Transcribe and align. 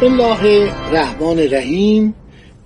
بسم 0.00 0.20
الله 0.20 0.72
الرحمن 0.86 1.38
الرحیم. 1.38 2.14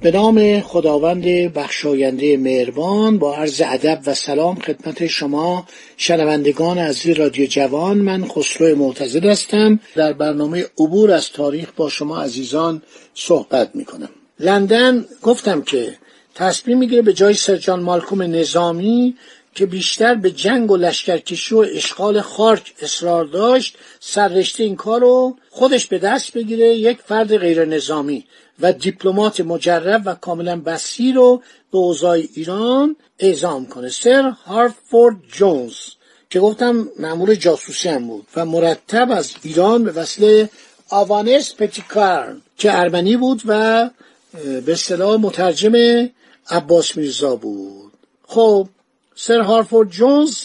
به 0.01 0.11
نام 0.11 0.61
خداوند 0.61 1.25
بخشاینده 1.55 2.37
مهربان 2.37 3.19
با 3.19 3.37
عرض 3.37 3.63
ادب 3.65 4.01
و 4.07 4.15
سلام 4.15 4.59
خدمت 4.59 5.07
شما 5.07 5.67
شنوندگان 5.97 6.79
عزیز 6.79 7.17
رادیو 7.19 7.47
جوان. 7.47 7.99
من 7.99 8.25
خسرو 8.25 8.77
معتزد 8.77 9.25
هستم. 9.25 9.81
در 9.95 10.13
برنامه 10.13 10.67
عبور 10.79 11.11
از 11.11 11.31
تاریخ 11.31 11.73
با 11.77 11.89
شما 11.89 12.23
عزیزان 12.23 12.83
صحبت 13.15 13.71
می 13.75 13.85
کنم 13.85 14.11
لندن 14.41 15.05
گفتم 15.23 15.63
که 15.63 15.95
تصمیم 16.35 16.79
می‌گیره 16.79 17.03
به 17.03 17.13
جای 17.13 17.35
سرجان 17.35 17.81
مالکوم 17.83 18.23
نظامی 18.23 19.15
که 19.55 19.67
بیشتر 19.67 20.15
به 20.15 20.31
جنگ 20.31 20.71
و 20.71 20.77
لشکرکشی 20.77 21.55
و 21.55 21.59
اشغال 21.59 22.21
خارک 22.21 22.75
اصرار 22.83 23.25
داشت 23.25 23.77
سررشته 24.01 24.65
این 24.65 24.77
کار 24.77 25.01
رو 25.01 25.37
خودش 25.51 25.87
به 25.87 25.99
دست 25.99 26.33
بگیره 26.33 26.67
یک 26.67 26.99
فرد 27.07 27.37
غیر 27.37 27.65
نظامی 27.65 28.27
و 28.61 28.73
دیپلمات 28.73 29.41
مجرب 29.41 30.03
و 30.05 30.15
کاملا 30.15 30.61
بسیر 30.61 31.15
رو 31.15 31.43
به 31.73 31.79
اوضاع 31.79 32.11
ایران 32.35 32.97
اعزام 33.19 33.67
کنه. 33.67 33.89
سر 33.89 34.33
هارفورد 34.47 35.17
جونز 35.33 35.75
که 36.31 36.41
گفتم 36.41 36.89
معمول 36.99 37.35
جاسوسی 37.35 37.89
هم 37.89 38.07
بود 38.07 38.27
و 38.37 38.45
مرتب 38.45 39.11
از 39.11 39.33
ایران 39.43 39.85
به 39.85 39.93
وسیله 39.93 40.51
آوانس 40.89 41.55
پتیکارن 41.55 42.43
که 42.59 42.79
ارمنی 42.79 43.17
بود 43.17 43.43
و 43.47 43.91
به 44.67 44.73
اصطلاح 44.73 45.21
مترجم 45.21 45.73
عباس 46.51 46.97
میرزا 46.97 47.37
بود. 47.37 47.93
خب 48.27 48.69
سر 49.15 49.41
هارفورد 49.41 49.91
جونز 49.91 50.39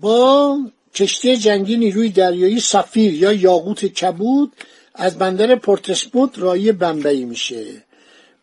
با 0.00 0.58
کشتی 0.94 1.36
جنگی 1.36 1.76
نیروی 1.76 2.08
دریایی 2.08 2.60
سفیر 2.60 3.14
یا 3.14 3.32
یاقوت 3.32 3.86
کبود 3.86 4.52
از 4.94 5.18
بندر 5.18 5.54
پورتسموت 5.54 6.38
رایی 6.38 6.72
بمبئی 6.72 7.24
میشه. 7.24 7.64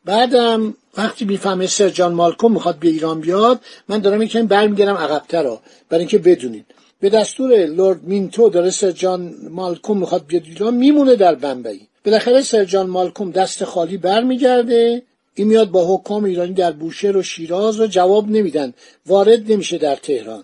بعدم 0.05 0.73
وقتی 0.97 1.25
می‌فهمه 1.25 1.67
سر 1.67 1.89
جان 1.89 2.13
مالکوم 2.13 2.51
می‌خواد 2.51 2.79
به 2.79 2.87
ایران 2.87 3.21
بیاد 3.21 3.61
من 3.87 3.99
دارم 3.99 4.21
یکم 4.21 4.47
برمیگردم 4.47 4.95
عقبتر 4.95 5.43
رو 5.43 5.59
برای 5.89 5.99
اینکه 5.99 6.17
بدونید. 6.17 6.65
به 6.99 7.09
دستور 7.09 7.65
لورد 7.65 8.03
مینتو 8.03 8.49
داره 8.49 8.69
سر 8.69 8.91
جان 8.91 9.35
مالکوم 9.49 9.97
می‌خواد 9.97 10.25
بیاد 10.27 10.43
ایران 10.45 10.73
میمونه 10.73 11.15
در 11.15 11.35
بمبئی. 11.35 11.87
بالاخره 12.05 12.41
سر 12.41 12.65
جان 12.65 12.87
مالکوم 12.87 13.31
دست 13.31 13.63
خالی 13.63 13.97
برمیگرده. 13.97 15.03
این 15.37 15.47
میاد 15.47 15.71
با 15.71 15.95
حکام 15.95 16.23
ایرانی 16.23 16.53
در 16.53 16.71
بوشهر 16.71 17.17
و 17.17 17.23
شیراز 17.23 17.79
و 17.79 17.87
جواب 17.87 18.29
نمیدن. 18.29 18.73
وارد 19.05 19.51
نمیشه 19.51 19.77
در 19.77 19.95
تهران. 19.95 20.43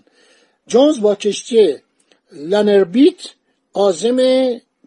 جونز 0.67 0.99
با 1.01 1.15
کشتی 1.15 1.75
لانربیت 2.31 3.21
آزم 3.73 4.17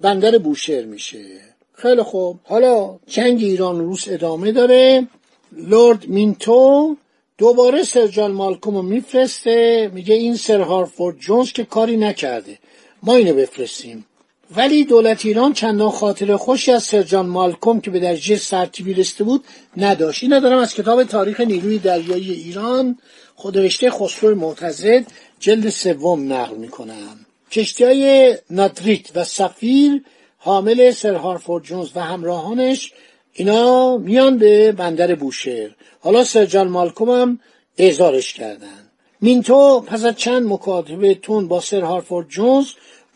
بندر 0.00 0.38
بوشهر 0.38 0.84
میشه. 0.84 1.24
خیلی 1.72 2.02
خوب. 2.02 2.38
حالا 2.44 2.98
جنگ 3.06 3.42
ایران 3.42 3.78
روس 3.78 4.04
ادامه 4.08 4.52
داره. 4.52 5.08
لورد 5.52 6.08
مینتو 6.08 6.96
دوباره 7.38 7.82
سرجان 7.82 8.32
مالکوم 8.32 8.76
رو 8.76 8.82
میفرسته. 8.82 9.90
میگه 9.94 10.14
این 10.14 10.36
سر 10.36 10.60
هارفورد 10.60 11.18
جونز 11.18 11.52
که 11.52 11.64
کاری 11.64 11.96
نکرده. 11.96 12.58
ما 13.02 13.14
اینو 13.14 13.34
بفرستیم. 13.34 14.06
ولی 14.50 14.84
دولت 14.84 15.26
ایران 15.26 15.52
چندان 15.52 15.90
خاطر 15.90 16.36
خوشی 16.36 16.72
از 16.72 16.82
سرجان 16.82 17.26
مالکوم 17.26 17.80
که 17.80 17.90
به 17.90 18.00
درجه 18.00 18.36
سرتیبی 18.36 18.94
رسیده 18.94 19.24
بود 19.24 19.44
نداشت. 19.76 20.22
این 20.22 20.38
دارم 20.38 20.58
از 20.58 20.74
کتاب 20.74 21.04
تاریخ 21.04 21.40
نیروی 21.40 21.78
دریایی 21.78 22.32
ایران. 22.32 22.98
خودنوشته 23.34 23.90
خسرو 23.90 24.34
معتزد 24.34 25.06
جلد 25.40 25.68
سوم 25.68 26.32
نقل 26.32 26.56
می‌کنم. 26.56 27.26
کشتی 27.50 27.84
های 27.84 28.36
نادریت 28.50 29.16
و 29.16 29.24
سفیر 29.24 30.02
حامل 30.38 30.90
سر 30.90 31.14
هارفورد 31.14 31.64
جونز 31.64 31.88
و 31.94 32.00
همراهانش 32.00 32.92
اینا 33.32 33.96
میان 33.96 34.38
به 34.38 34.72
بندر 34.72 35.14
بوشهر. 35.14 35.70
حالا 36.00 36.24
سرجان 36.24 36.68
مالکوم 36.68 37.10
هم 37.10 37.40
اعزارش 37.78 38.34
کردن. 38.34 38.90
مینتو 39.20 39.80
پس 39.80 40.04
از 40.04 40.16
چند 40.16 40.46
مکاتبه 40.52 41.14
تون 41.14 41.48
با 41.48 41.60
سر 41.60 41.80
هارفورد 41.80 42.28
جونز 42.28 42.66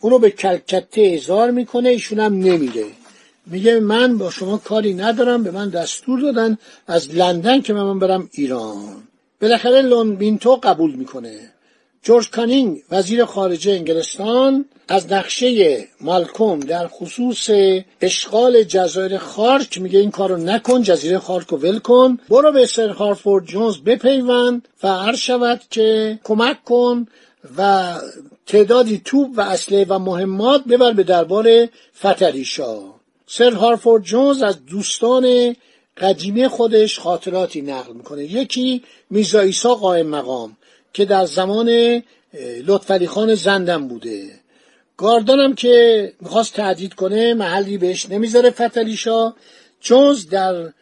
اونو 0.01 0.19
به 0.19 0.29
کلکته 0.29 1.01
اعزار 1.01 1.51
می‌کنه 1.51 1.89
ایشون 1.89 2.19
هم 2.19 2.33
نمیره 2.33 2.85
میگه 3.45 3.79
من 3.79 4.17
با 4.17 4.29
شما 4.29 4.57
کاری 4.57 4.93
ندارم 4.93 5.43
به 5.43 5.51
من 5.51 5.69
دستور 5.69 6.19
دادن 6.19 6.57
از 6.87 7.15
لندن 7.15 7.61
که 7.61 7.73
من 7.73 7.99
برم 7.99 8.29
ایران. 8.31 9.03
بالاخره 9.41 9.81
لون 9.81 10.07
مینتو 10.07 10.55
قبول 10.55 10.91
می‌کنه. 10.91 11.51
جورج 12.03 12.29
کانینگ 12.29 12.81
وزیر 12.91 13.25
خارجه 13.25 13.71
انگلستان 13.71 14.65
از 14.87 15.11
نقشه 15.11 15.77
مالکوم 16.01 16.59
در 16.59 16.87
خصوص 16.87 17.49
اشغال 18.01 18.63
جزایر 18.63 19.17
خارک 19.17 19.81
میگه 19.81 19.99
این 19.99 20.11
کارو 20.11 20.37
نکن 20.37 20.81
جزیره 20.81 21.19
خارک 21.19 21.47
رو 21.47 21.57
ول 21.57 21.79
کن. 21.79 22.19
برو 22.29 22.51
به 22.51 22.65
سر 22.65 22.89
هارفورد 22.89 23.45
جونز 23.45 23.77
بپیوند 23.77 24.67
و 24.83 24.87
هر 24.87 25.15
شود 25.15 25.61
که 25.69 26.19
کمک 26.23 26.63
کن 26.63 27.07
و 27.57 27.93
تعدادی 28.51 29.01
توپ 29.05 29.29
و 29.35 29.41
اسلحه 29.41 29.85
و 29.89 29.99
مهمات 29.99 30.63
ببر 30.63 30.93
به 30.93 31.03
دربار 31.03 31.67
فتریشا 31.99 32.79
سر 33.27 33.51
هارفورد 33.51 34.03
جونز 34.03 34.41
از 34.41 34.65
دوستان 34.65 35.55
قدیمی 35.97 36.47
خودش 36.47 36.99
خاطراتی 36.99 37.61
نقل 37.61 37.93
می‌کنه. 37.93 38.23
یکی 38.23 38.83
میرزا 39.09 39.39
ایسا 39.39 39.75
قائم 39.75 40.07
مقام 40.07 40.57
که 40.93 41.05
در 41.05 41.25
زمان 41.25 42.01
لطفعلی 42.67 43.07
خان 43.07 43.35
زندم 43.35 43.87
بوده. 43.87 44.29
گاردانم 44.97 45.55
که 45.55 46.13
می‌خواست 46.21 46.53
تهدید 46.53 46.93
کنه 46.93 47.33
محلی 47.33 47.77
بهش 47.77 48.09
نمی‌ذاره 48.09 48.49
فتلیشا 48.49 49.33
جونز 49.81 50.27
در 50.27 50.73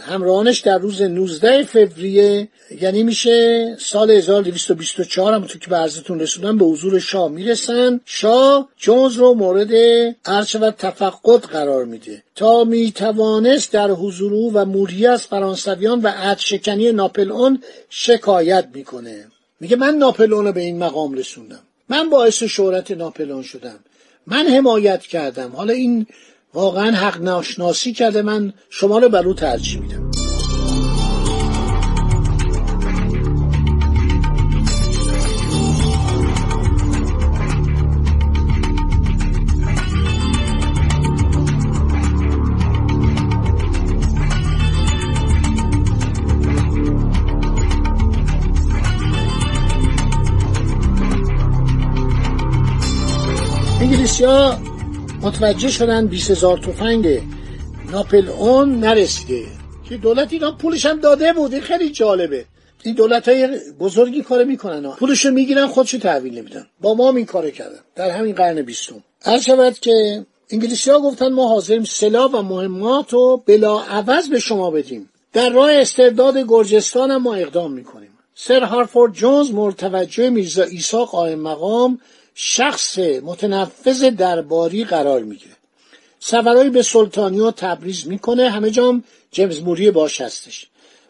همراهانش 0.00 0.60
در 0.60 0.78
روز 0.78 1.02
19 1.02 1.62
فوریه 1.62 2.48
یعنی 2.80 3.02
میشه 3.02 3.76
سال 3.80 4.10
1224 4.10 5.34
هم 5.34 5.44
تو 5.44 5.58
که 5.58 5.70
به 5.70 5.76
عرضتون 5.76 6.20
رسوندم 6.20 6.58
به 6.58 6.64
حضور 6.64 6.98
شاه 6.98 7.30
می‌رسن. 7.30 8.00
شاه 8.04 8.68
جونز 8.76 9.16
رو 9.16 9.34
مورد 9.34 9.72
عرش 10.24 10.56
و 10.56 10.70
تفقد 10.70 11.40
قرار 11.40 11.84
میده. 11.84 12.22
تا 12.34 12.64
می‌توانست 12.64 13.72
در 13.72 13.90
حضور 13.90 14.34
او 14.34 14.52
و 14.54 14.64
موری 14.64 15.06
از 15.06 15.26
فرانسویان 15.26 16.00
و 16.00 16.08
عهد 16.08 16.38
شکنی 16.38 16.92
ناپلئون 16.92 17.62
شکایت 17.90 18.68
می‌کنه. 18.74 19.26
میگه 19.60 19.76
من 19.76 19.94
ناپلئون 19.94 20.44
رو 20.46 20.52
به 20.52 20.60
این 20.60 20.78
مقام 20.78 21.14
رسوندم. 21.14 21.60
من 21.88 22.10
باعث 22.10 22.42
شهرت 22.42 22.90
ناپلئون 22.90 23.42
شدم. 23.42 23.78
من 24.26 24.46
حمایت 24.46 25.02
کردم. 25.02 25.52
حالا 25.56 25.72
این 25.72 26.06
واقعا 26.54 26.90
حق 26.96 27.20
ناشناسی 27.22 27.92
کرده 27.92 28.22
من 28.22 28.52
شما 28.70 28.98
رو 28.98 29.08
بر 29.08 29.26
او 29.26 29.34
ترجیح 29.34 29.80
میدم. 29.80 30.10
انگلیسی 53.80 54.24
ها 54.24 54.71
متوجه 55.22 55.68
شدن 55.68 56.06
20 56.06 56.30
هزار 56.30 56.58
تفنگ 56.58 57.22
ناپل 57.92 58.28
اون 58.28 58.80
نرسیده. 58.80 59.42
که 59.88 59.96
دولت 59.96 60.32
ایران 60.32 60.56
پولش 60.56 60.86
هم 60.86 61.00
داده 61.00 61.32
بود. 61.32 61.52
این 61.54 61.62
خیلی 61.62 61.90
جالبه. 61.90 62.44
این 62.82 62.94
دولت 62.94 63.28
های 63.28 63.48
بزرگی 63.80 64.22
کار 64.22 64.44
می‌کنن. 64.44 64.90
پولشو 64.90 65.30
می‌گیرن 65.30 65.66
خودشو 65.66 65.98
تحویل 65.98 66.38
نمیدن. 66.38 66.66
با 66.80 66.94
ما 66.94 67.10
این 67.10 67.26
کارو 67.26 67.50
کردن. 67.50 67.78
در 67.94 68.10
همین 68.10 68.34
قرن 68.34 68.62
بیستم. 68.62 69.02
هر 69.22 69.40
شود 69.40 69.78
که 69.78 70.26
انگلیسی 70.50 70.90
ها 70.90 71.00
گفتن 71.00 71.32
ما 71.32 71.48
حاضریم 71.48 71.84
سلاح 71.84 72.30
و 72.30 72.42
مهمات 72.42 73.12
رو 73.12 73.42
بلا 73.46 73.78
عوض 73.78 74.28
به 74.28 74.38
شما 74.38 74.70
بدیم. 74.70 75.10
در 75.32 75.50
راه 75.50 75.72
استرداد 75.72 76.38
گرجستان 76.38 77.16
ما 77.16 77.34
اقدام 77.34 77.72
می‌کنیم. 77.72 78.18
سر 78.34 78.62
هارفورد 78.62 79.12
جونز 79.12 79.50
مرتوجه 79.50 80.30
میرزا 80.30 80.62
ایسا 80.62 81.04
قائم 81.04 81.40
مقام 81.40 81.98
شخص 82.34 82.98
متنفذ 82.98 84.04
درباری 84.04 84.84
قرار 84.84 85.22
می‌گیره. 85.22 85.56
سفرهایی 86.20 86.70
به 86.70 86.82
سلطانی 86.82 87.40
و 87.40 87.50
تبریز 87.50 88.06
می‌کنه. 88.06 88.50
همه 88.50 88.70
جام 88.70 89.04
جیمز 89.30 89.60
موری 89.60 89.90
باش 89.90 90.20
هستش. 90.20 90.66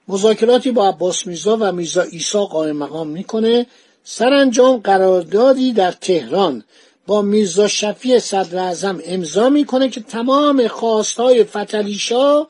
مذاکراتی 0.09 0.71
با 0.71 0.89
عباس 0.89 1.27
میرزا 1.27 1.57
و 1.61 1.73
میرزا 1.73 2.03
ایسا 2.03 2.47
قائم 2.47 2.77
مقام 2.77 3.09
می‌کنه. 3.09 3.67
سرانجام 4.05 4.77
قراردادی 4.77 5.73
در 5.73 5.93
تهران 5.93 6.65
با 7.07 7.23
میرزا 7.23 7.69
شفیع 7.69 8.19
صدر 8.19 8.59
اعظم 8.59 9.01
امضا 9.05 9.49
می‌کنه 9.49 9.89
که 9.89 10.01
تمام 10.01 10.69
خواستهای 10.69 11.45
فتلیشا 11.45 12.47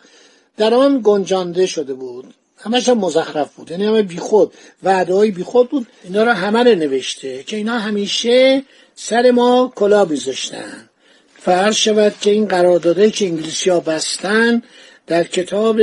در 0.56 0.74
آن 0.74 1.00
گنجانده 1.04 1.66
شده 1.66 1.94
بود. 1.94 2.34
همش 2.64 2.88
هم 2.88 2.98
مزخرف 2.98 3.54
بود. 3.54 3.70
یعنی 3.70 3.84
همه 3.84 4.02
بیخود 4.02 4.52
وعده 4.82 5.14
های 5.14 5.30
بیخود 5.30 5.70
بود. 5.70 5.86
اینا 6.04 6.24
رو 6.24 6.30
همه 6.30 6.58
رو 6.58 6.74
نوشته 6.74 7.42
که 7.42 7.56
اینا 7.56 7.78
همیشه 7.78 8.62
سر 8.94 9.30
ما 9.30 9.72
کلا 9.74 10.04
میذاشتن. 10.04 10.88
فرض 11.38 11.74
شود 11.74 12.14
که 12.20 12.30
این 12.30 12.46
قراردادهایی 12.46 13.10
که 13.10 13.26
انگلیسی 13.26 13.70
ها 13.70 13.80
بستن 13.80 14.62
در 15.06 15.24
کتاب 15.24 15.80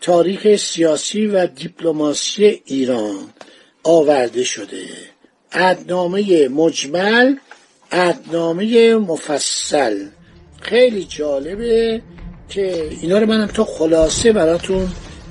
تاریخ 0.00 0.56
سیاسی 0.56 1.26
و 1.26 1.46
دیپلماسی 1.46 2.62
ایران 2.64 3.30
آورده 3.82 4.44
شده. 4.44 4.84
عدنامه 5.52 6.48
مجمل 6.48 7.36
عدنامه 7.92 8.96
مفصل. 8.96 10.06
خیلی 10.60 11.04
جالبه 11.04 12.02
که 12.48 12.90
اینا 13.02 13.18
رو 13.18 13.26
منم 13.26 13.46
تا 13.46 13.64
خلاصه 13.64 14.32
براتون 14.32 14.88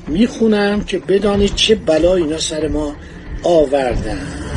می‌خونم 0.07 0.83
که 0.83 0.99
بدانید 0.99 1.55
چه 1.55 1.75
بلایی 1.75 2.23
اینا 2.23 2.37
سر 2.37 2.67
ما 2.67 2.95
آوردن. 3.43 4.47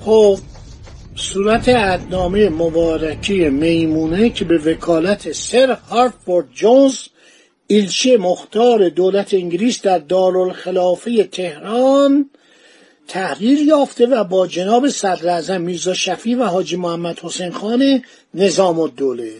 خب 0.00 0.38
صورت 1.16 1.68
ادنامه 1.68 2.48
مبارکی 2.48 3.48
میمونه 3.48 4.30
که 4.30 4.44
به 4.44 4.58
وکالت 4.58 5.32
سر 5.32 5.78
هارتفورد 5.90 6.46
جونز 6.52 6.94
ایلچه 7.66 8.16
مختار 8.16 8.88
دولت 8.88 9.34
انگلیس 9.34 9.82
در 9.82 9.98
دارالخلافه 9.98 11.24
تهران 11.24 12.30
تغییر 13.08 13.58
یافته 13.58 14.06
و 14.06 14.24
با 14.24 14.46
جناب 14.46 14.88
صدر 14.88 15.58
میرزا 15.58 15.94
شفی 15.94 16.34
و 16.34 16.44
حاجی 16.44 16.76
محمد 16.76 17.18
حسین 17.18 17.50
خان 17.50 18.04
نظام 18.34 18.80
الدوله 18.80 19.32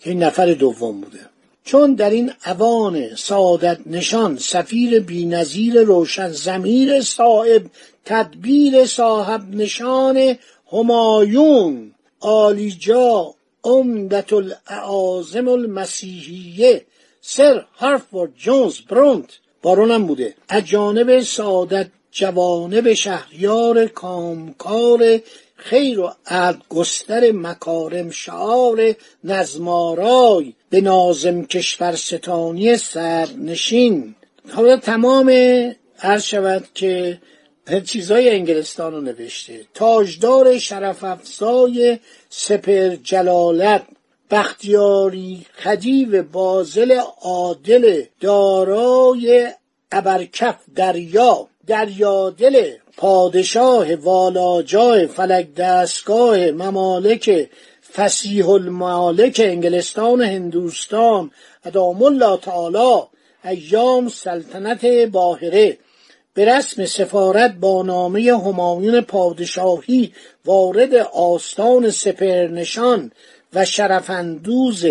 که 0.00 0.10
این 0.10 0.22
نفر 0.22 0.54
دوم 0.54 1.00
بوده. 1.00 1.20
چون 1.64 1.94
در 1.94 2.10
این 2.10 2.32
اوان 2.46 3.16
سعادت 3.16 3.78
نشان 3.86 4.38
سفیر 4.38 5.00
بینظیر 5.00 5.80
روشن 5.80 6.28
زمیر 6.28 7.00
صاحب 7.00 7.62
تدبیر 8.04 8.86
صاحب 8.86 9.54
نشان 9.54 10.36
همایون 10.72 11.94
آلیجا 12.20 13.34
عمدت 13.64 14.32
الاعاظم 14.32 15.48
المسیحیه 15.48 16.84
سر 17.26 17.64
هارفورد 17.76 18.32
جونز 18.36 18.80
برونت. 18.80 19.30
بارونم 19.62 20.06
بوده. 20.06 20.34
اجانب 20.50 21.20
سعادت 21.20 21.86
جوانب 22.10 22.92
شهریار 22.92 23.86
کامکار 23.86 25.20
خیر 25.56 26.00
و 26.00 26.12
عد 26.26 26.62
گستر 26.68 27.32
مکارم 27.32 28.10
شعار 28.10 28.94
نزمارای 29.24 30.52
به 30.70 30.80
نازم 30.80 31.44
کشور 31.44 31.94
ستانی 31.94 32.76
سرنشین. 32.76 34.14
حالا 34.52 34.76
تمام 34.76 35.30
عرض 36.00 36.22
شود 36.22 36.68
که 36.74 37.18
چیزای 37.84 38.30
انگلستان 38.30 38.92
رو 38.92 39.00
نوشته. 39.00 39.60
تاجدار 39.74 40.58
شرف 40.58 41.04
افزای 41.04 41.98
سپر 42.28 42.96
جلالت. 42.96 43.86
بختیاری 44.34 45.46
خدیو 45.62 46.22
بازل 46.22 47.00
عادل 47.22 48.02
دارای 48.20 49.48
ابرکف 49.92 50.56
دریا 50.76 51.46
دریادل 51.66 52.70
پادشاه 52.96 53.94
والاجای 53.94 55.06
فلک 55.06 55.54
دستگاه 55.54 56.50
ممالک 56.50 57.50
فسیح 57.94 58.48
المالک 58.48 59.40
انگلستان 59.44 60.20
و 60.20 60.24
هندوستان. 60.24 61.30
ادام 61.64 62.02
الله 62.02 62.36
تعالی 62.36 63.02
ایام 63.44 64.08
سلطنت 64.08 64.84
باهره. 64.86 65.78
به 66.34 66.44
رسم 66.44 66.84
سفارت 66.84 67.54
با 67.60 67.82
نامه 67.82 68.36
همایون 68.36 69.00
پادشاهی 69.00 70.12
وارد 70.44 70.94
آستان 71.12 71.90
سپرنشان 71.90 73.12
و 73.54 73.64
شرفندوز 73.64 74.86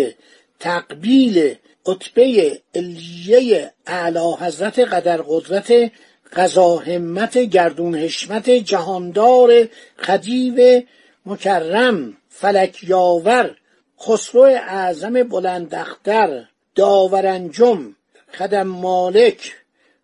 تقبیل 0.60 1.54
عطبه 1.86 2.60
علیه 2.74 3.72
اعلی 3.86 4.34
حضرت 4.40 4.78
قدر 4.78 5.22
قدرت 5.22 5.90
قضا 6.36 6.76
همت 6.76 7.38
گردون 7.38 7.94
حشمت 7.94 8.50
جهاندار 8.50 9.68
خدیو 9.98 10.82
مکرم 11.26 12.16
فلک 12.28 12.84
یاور 12.84 13.56
خسرو 14.00 14.42
اعظم 14.42 15.22
بلندختر 15.22 16.44
داورنجم 16.74 17.96
خدم 18.38 18.66
مالک 18.66 19.54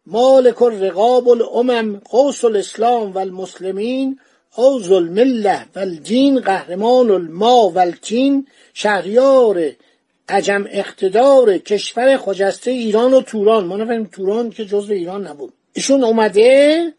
مالک 0.06 0.62
الرقاب 0.62 1.28
الامم 1.28 2.00
قوس 2.10 2.44
الاسلام 2.44 3.12
و 3.12 3.18
المسلمین 3.18 4.20
حوز 4.52 4.90
المله 4.90 5.66
و 5.74 5.78
الدین 5.78 6.40
قهرمان 6.40 7.10
الما 7.10 7.70
و 7.70 7.78
التین 7.78 8.46
شهریار 8.74 9.70
عجم 10.28 10.66
اقتدار 10.70 11.58
کشور 11.58 12.16
خجسته 12.16 12.70
ایران 12.70 13.14
و 13.14 13.20
توران. 13.20 13.64
ما 13.64 13.76
نفهمیم 13.76 14.08
توران 14.12 14.50
که 14.50 14.64
جزو 14.64 14.92
ایران 14.92 15.26
نبود. 15.26 15.52
ایشون 15.72 16.04
اومده 16.04 16.92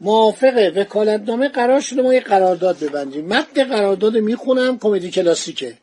موافق 0.00 0.72
وکالتنامه 0.76 1.48
قرار 1.48 1.80
شده 1.80 2.02
ما 2.02 2.14
یه 2.14 2.20
قرارداد 2.20 2.78
ببندیم. 2.78 3.26
متن 3.26 3.64
قرارداد 3.64 4.16
می‌خونم 4.16 4.78
کمدی 4.78 5.10
کلاسیکه. 5.10 5.74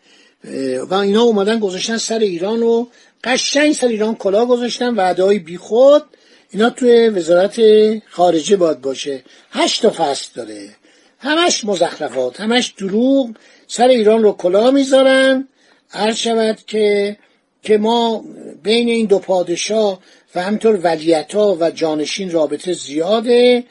و 0.89 0.93
اینا 0.93 1.23
اومدن 1.23 1.59
گذاشتن 1.59 1.97
سر 1.97 2.19
ایران 2.19 2.63
و 2.63 2.85
قشنگ 3.23 3.73
سر 3.73 3.87
ایران 3.87 4.15
کلا 4.15 4.45
گذاشتن 4.45 4.95
وعده 4.95 5.39
بی 5.39 5.57
خود 5.57 6.03
اینا 6.49 6.69
توی 6.69 7.09
وزارت 7.09 7.61
خارجه 8.09 8.55
باد 8.57 8.81
باشه. 8.81 9.23
هشت 9.51 9.81
تا 9.81 9.89
فصل 9.89 10.29
داره. 10.35 10.69
همش 11.19 11.65
مزخرفات 11.65 12.39
همش 12.39 12.73
دروغ 12.77 13.29
سر 13.67 13.87
ایران 13.87 14.23
رو 14.23 14.31
کلا 14.31 14.71
می‌ذارن. 14.71 15.47
عرض 15.93 16.15
شود 16.17 16.59
که 16.67 17.17
که 17.63 17.77
ما 17.77 18.23
بین 18.63 18.89
این 18.89 19.05
دو 19.05 19.19
پادشاه 19.19 19.99
و 20.35 20.43
همینطور 20.43 20.79
ولیتا 20.83 21.57
و 21.59 21.71
جانشین 21.71 22.31
رابطه 22.31 22.73
زیاده 22.73 23.63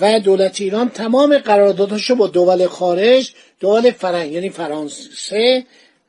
و 0.00 0.20
دولت 0.20 0.60
ایران 0.60 0.88
تمام 0.88 1.38
قرارداداشو 1.38 2.14
با 2.14 2.26
دول 2.26 2.66
خارج 2.66 3.32
دول 3.60 3.90
فرنگ 3.90 4.32
یعنی 4.32 4.50
فرانسه 4.50 5.64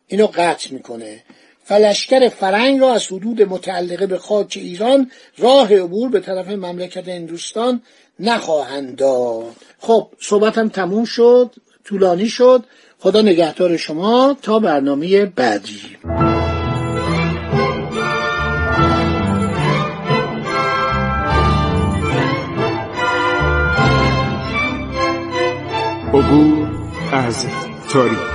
اینو 0.08 0.28
قطع 0.28 0.74
می‌کنه. 0.74 1.24
فلشکر 1.64 2.30
فرنگ 2.30 2.80
را 2.80 2.94
از 2.94 3.08
حدود 3.08 3.42
متعلقه 3.42 4.08
به 4.08 4.18
خاک 4.18 4.54
ایران 4.62 5.12
راه 5.38 5.76
عبور 5.76 6.10
به 6.10 6.20
طرف 6.20 6.48
مملکت 6.48 7.08
هندوستان 7.08 7.82
نخواهند 8.20 8.96
داد. 8.96 9.56
خب 9.80 10.08
صحبتم 10.20 10.70
تموم 10.70 11.06
شد 11.06 11.52
طولانی 11.84 12.28
شد. 12.28 12.64
خدا 13.00 13.22
نگهدار 13.22 13.78
شما 13.78 14.38
تا 14.42 14.60
برنامه 14.60 15.26
بعدی. 15.26 15.82
عبور 26.14 26.68
از 27.12 27.46
تاریخ. 27.90 28.35